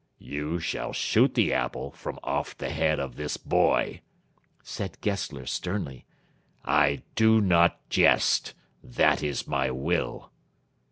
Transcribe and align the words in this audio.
"You 0.17 0.59
shall 0.59 0.93
shoot 0.93 1.35
the 1.35 1.53
apple 1.53 1.91
from 1.91 2.17
off 2.23 2.57
the 2.57 2.71
head 2.71 2.99
of 2.99 3.17
this 3.17 3.37
boy," 3.37 4.01
said 4.63 4.99
Gessler 4.99 5.45
sternly. 5.45 6.05
"I 6.65 7.03
do 7.13 7.39
not 7.39 7.79
jest. 7.87 8.55
That 8.83 9.21
is 9.21 9.47
my 9.47 9.69
will." 9.69 10.31